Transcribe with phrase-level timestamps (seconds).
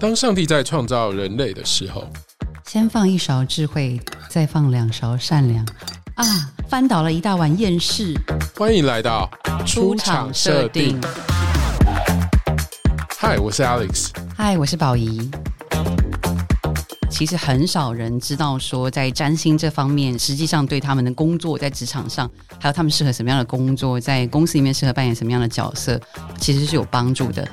[0.00, 2.08] 当上帝在创造人类的时候，
[2.64, 5.66] 先放一勺智慧，再放两勺善良。
[6.14, 6.24] 啊，
[6.68, 8.14] 翻倒了一大碗厌世。
[8.56, 9.28] 欢迎来到
[9.66, 11.00] 出场设定。
[13.18, 14.10] 嗨，我是 Alex。
[14.36, 15.28] 嗨，我是宝仪。
[17.10, 22.30] 其实很少人知道说，在占星这方面，实际上对他们的工作，在职场上，
[22.60, 26.00] 还有他们适合什么样的工作，在公司里面适合扮演什么样的角色，
[26.38, 27.48] 其实是有帮助的。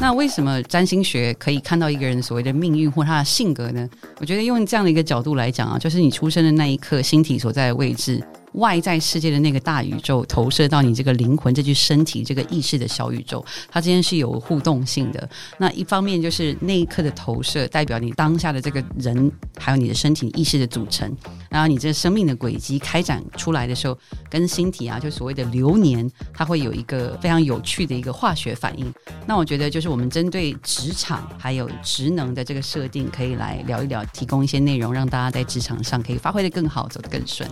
[0.00, 3.86] 那为什么占星学可以看到一个人所谓的命运或他的性格呢？
[4.18, 8.18] 我觉得用这样的一个角度来讲啊，就是你出生的那一刻，星体所在的位置。
[8.54, 15.28] 外在世界的那个大宇宙投射到你这个灵魂、这具身体、这个意识的小宇宙，它之间是有互动性的。
[15.58, 21.14] 那一方面就是那一刻的投射，代表你当下的这个人，还有你的身体意识的组成。
[21.48, 28.92] 然后你这生命的轨迹开展出来的时候，跟星体啊，就所谓的流年，它会有一个非常有趣的一个化学反应。
[29.26, 37.48] 那我觉得就是我们针对职场还有职能的这个设定，可以来聊一聊，提供一些内容，让大家在职场上可以发挥的更好，走得更顺。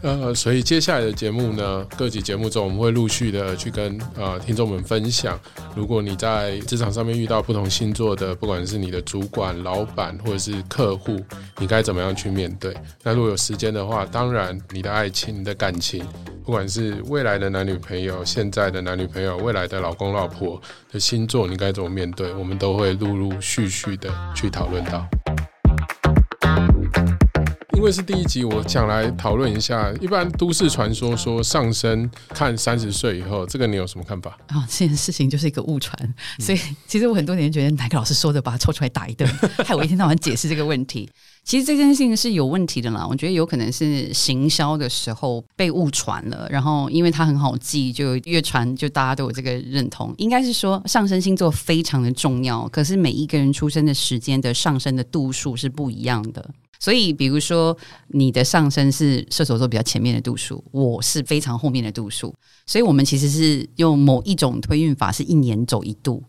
[0.00, 5.38] 呃，所以接下来的节目呢，各集节目中我们会陆续的去跟呃听众们分享，
[5.74, 11.20] 如果你在职场上面遇到不同星座的，不管是你的主管、老板或者是客户，
[11.58, 12.74] 你该怎么样去面对？
[13.02, 16.06] 那如果有时间的话，当然你的爱情、你的感情，
[16.44, 20.60] 不管是未来的男女朋友、现在的男女朋友、未来的老公老婆
[20.92, 22.32] 的星座，你该怎么面对？
[22.34, 25.08] 我们都会陆陆续续的去讨论到。
[27.78, 29.94] 因为是第一集，我想来讨论一下。
[30.00, 34.36] 一般都市传说说上升看三十岁以后，这个你有什么看法？
[34.48, 35.96] 啊，这件事情就是一个误传，
[36.40, 39.30] 所以其实我很多年觉得哪个老师说的，把他抽出来打一顿，
[39.64, 41.08] 害我一天到晚解释这个问题。
[41.44, 50.12] 其实这件事情是有问题的啦，我觉得有可能是行销的时候被误传了，然后因为它很好记，就越传就大家都有这个认同。
[50.18, 56.44] 应该是说上升星座非常的重要，可是每一个人出生的时间的上升的度数是不一样的。
[56.78, 57.76] 所以，比如说
[58.08, 62.32] 你的上升是射手座比较前面的度数，我是非常后面的度数，
[62.66, 66.22] 所以我们其实是用某一种推运法，是一年走一度。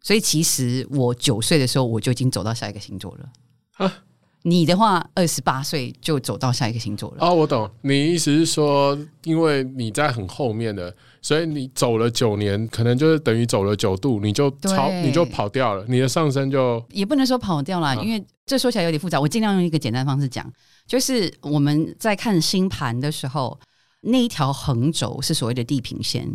[0.00, 3.28] 所以其实我九岁的时候我就已经走到下一个星座了。
[3.72, 4.04] 啊，
[4.42, 7.26] 你的话二十八岁就走到下一个星座了。
[7.26, 10.94] 哦，我懂，你意思是说，因为你在很后面的。
[11.22, 19.20] 所以你走了九年，可能就是等于走了九度，你就超你就跑掉了，你的上升就也不能说跑掉了，因为这说起来有点复杂。
[19.20, 20.48] 我尽量用一个简单方式讲，
[20.86, 23.58] 就是我们在看星盘的时候，
[24.02, 26.30] 那一条横轴是所谓的地平线，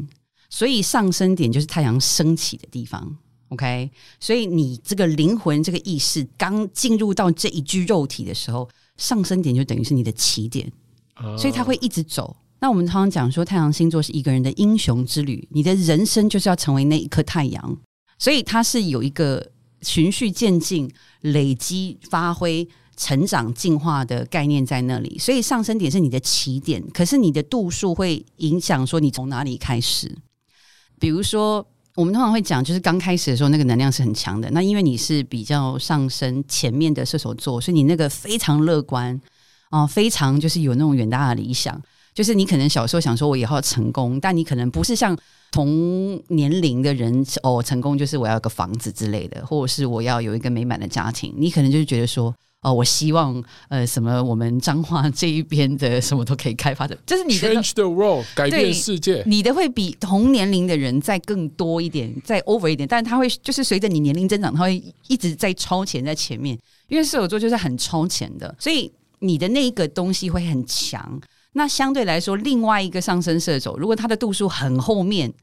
[0.50, 3.16] 所以上升点就是太阳升起的地方。
[3.51, 10.72] OK，所以你这个灵魂这个意识刚进入到这一具肉体的时候，上升点就等于是你的起点，
[11.38, 12.35] 所以它会一直走。
[12.61, 17.78] 那我们常常讲说，太阳星座是一个人的英雄之旅，你的人生就是要成为那一颗太阳，
[18.17, 19.51] 所以它是有一个
[19.81, 25.17] 循序渐进、累积、发挥、成长、进化的概念在那里。
[25.19, 30.16] 所以上升点是你的起点，可是你的度数会影响说你从哪里开始。
[31.00, 34.50] 比如说，我们通常会讲，就是刚开始的时候那个能量是很强的。
[34.52, 39.19] 那因为你是比较上升前面的射手座，所以你那个非常乐观
[39.69, 41.81] 啊，非常就是有那种远大的理想。
[42.13, 45.18] 就是你可能小时候想说我以后要成功，但你可能不是像
[45.50, 51.34] 同年龄的人哦，成功就是我要个房子之类的，或者是我要有一个美满的家庭。
[51.38, 66.57] 你可能就是觉得说哦，我希望呃什么我们彰化 这一边的什么都可以开发的，就是你的 change the world 改变世界，你的会比同年龄的人再更多一点，再 over 一点，但是他会就是随着你年龄增长，他会一直在超前在前面，
[66.88, 71.19] 因为射手座就是很超前的，所以你的那一个东西会很强。
[71.53, 75.33] 那相对来说，另外一个上升射手，如果他的度数很后面，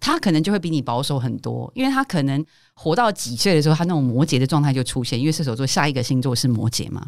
[0.00, 2.44] 他可能就会比你保守很多，因为他可能
[2.74, 7.06] 活到几岁的时候，他那种摩羯的状态就出现，因为射手座下一个星座是摩羯嘛，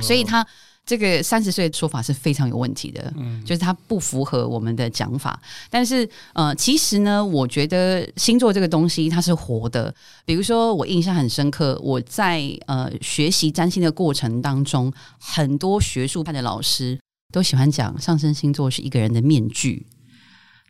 [0.00, 0.46] 所以他
[0.84, 5.40] 这个三十岁的说法是非常有问题的，嗯就是他不符合我们的讲法。
[5.70, 9.94] 但是呃，其实呢，我觉得星座这个东西它是活的。
[10.24, 16.98] 比如说，我印象很深刻，我在呃学习占星的过程当中，很多学术派的老师。
[17.32, 19.86] 都喜欢讲上升星座是一个人的面具，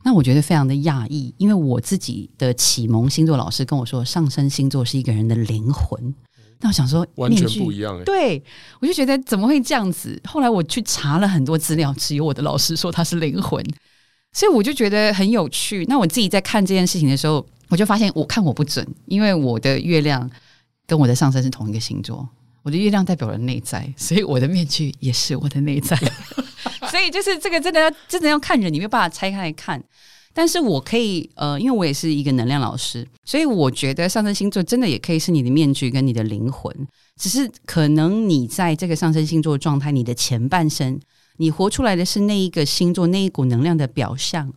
[0.04, 6.14] 那我觉得非常的讶异，因为我自己的启蒙星座老师跟我说，上升星座是一个人的灵魂。
[6.60, 8.02] 那我想说，完全不一样。
[8.04, 8.42] 对，
[8.80, 10.20] 我就觉得怎么会这样子？
[10.24, 13.64] 后来我去查了很多资料，只有我的老师说他是灵魂，
[14.32, 15.84] 所以我就觉得很有趣。
[15.88, 20.30] 那我自己在看这件事情的时候，我就发现我看我不准，因为我的月亮
[20.86, 22.28] 跟我的上升是同一个星座。
[22.62, 25.98] 我的月亮代表了内在，所以我的面具也是我的内在。
[26.92, 29.82] 所以就是这个真的要真的要看人，你没有办法拆开来看。
[30.34, 36.70] 但是我可以呃，因为我也是一个能量老师，所以我觉得上升星座真的也可以是你的面具跟你的灵魂，
[37.16, 41.00] 只是可能你在这个上升星座状态，你的前半生，
[41.38, 44.52] 你活出来的是那一个星座那一股能量的表象。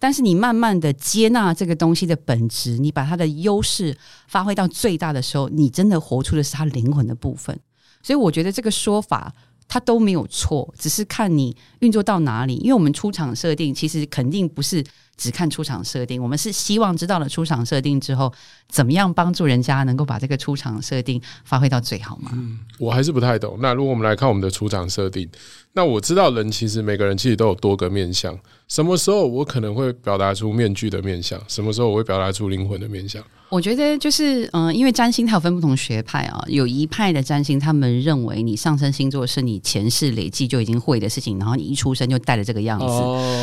[0.00, 3.96] 但是你慢慢的接纳这个东西的本质，你把它的优势
[4.26, 7.56] 发挥到最大的时候，你真的活出的是它灵魂的部分。
[8.02, 9.30] 所以我觉得这个说法
[9.72, 12.56] 它都没有错，只是看你运作到哪里。
[12.56, 14.84] 因为我们出场设定其实肯定不是
[15.20, 18.32] 只看出场设定，我们是希望知道了出场设定之后，
[18.70, 22.30] 怎么样帮助人家能够把这个出场设定发挥到最好吗。
[22.32, 23.58] 嗯，我还是不太懂。
[23.60, 25.28] 那如果我们来看我们的出场设定，
[25.74, 28.34] 那我知道人其实每个人其实都有多个面相。
[28.66, 31.38] 什么时候我可能会表达出面具的面相？
[31.48, 33.22] 什么时候我会表达出灵魂的面相？
[33.48, 42.86] 我觉得就是，嗯，因为占星它有分不同学派啊，有一派的占星，他们认为你上升星座是你前世累计就已经会的事情，然后你一出生就带着这个样子，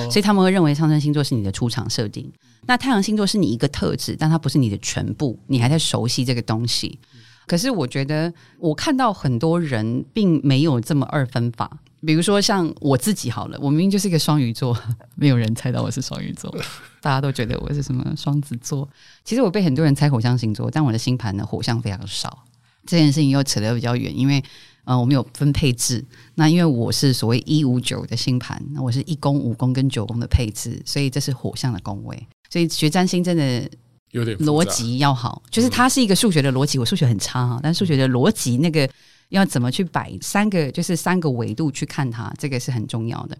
[0.09, 2.31] 所以他们会认为上升星座是你的出场设定。
[2.65, 6.99] 那太阳星座是你一个特质，但它不是你的全部，你还在熟悉这个东西。
[7.45, 11.79] 可是我觉得，我看到很多人并没有这么二分法。
[12.05, 14.77] 比如说像我自己好了，我明明就是一个双鱼座，
[15.15, 16.53] 没有人猜到我是双鱼座，
[17.01, 18.87] 大家都觉得我是什么双子座。
[19.23, 22.43] 其实我被很多人猜火象星座，但我的星盘呢火象非常少。
[22.85, 24.43] 这件事情又扯得比较远，因为
[24.87, 26.03] 呃我们有分配置，
[26.33, 32.27] 那因为我是所谓一五九的星盘，那我是一宫、五宫跟九宫的配置，所以这是火象的宫位。
[32.49, 33.69] 所以学占星真的
[34.11, 38.89] 有点逻辑要好，就是它是一个数学的逻辑，我数学很差哈，但数学的逻辑那个。
[39.29, 43.37] 要怎么去摆三个，就是三个维度去看它，这个是很重要的。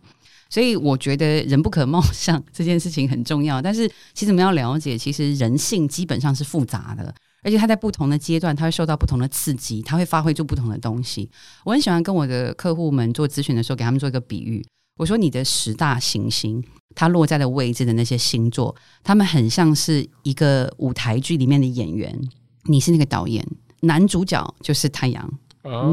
[0.50, 3.62] 所以我觉得人不可貌相 这件事情很重要。
[3.62, 11.30] 但是其实我们要了解，其实人性基本上是复杂的，而且他在不同的阶段，他会受到不同的刺激，他会发挥出不同的东西。
[11.64, 14.66] 我很喜欢跟我的客户们做咨询的时候，给他们做一个比喻。
[14.98, 16.64] 我说你的十大行星，
[16.96, 22.20] 它落在的位置的那些星座，他们很像是一个舞台剧里面的演员，
[22.64, 23.46] 你是那个导演，
[23.82, 25.40] 男主角就是太阳。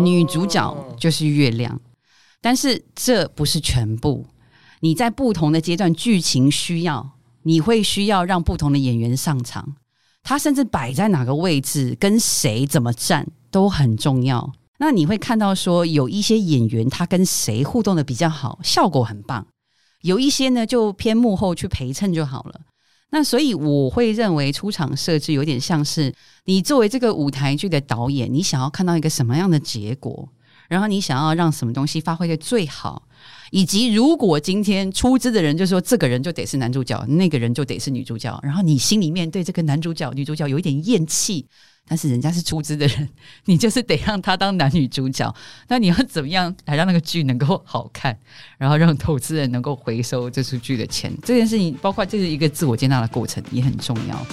[0.04, 1.80] 女主角就是月亮，
[2.40, 4.24] 但是这不是全部。
[4.80, 7.10] 你在不同的阶段，剧情需要，
[7.42, 9.74] 你会需要让不同的演员上场。
[10.24, 14.52] 他甚至摆在哪个位置，跟谁怎么站都很重要。
[14.78, 19.44] 那你会看到说，有一些演员他跟谁互动的比较好，效果很棒；
[20.00, 22.62] 有一些呢，就偏幕后去陪衬就好了。
[23.10, 26.12] 那所以我会认为出场设置有点像是
[26.46, 30.28] 你作为这个舞台剧的导演，你想要看到一个什么样的结果，
[30.68, 33.06] 然后你想要让什么东西发挥的最好，
[33.50, 41.46] 以及如果今天出资的人就说这个人就得是男主角，那个人就得是女主角，然后你心里面对这个男主角、女主角有一点厌弃。
[41.86, 43.06] 但是人家是出资的人，
[43.44, 45.34] 你就是得让他当男女主角。
[45.68, 48.18] 那你要怎么样来让那个剧能够好看，
[48.56, 51.12] 然后让投资人能够回收这出剧的钱？
[51.22, 54.26] 这件事情，包括这是一个自我接纳的过程，也很重要。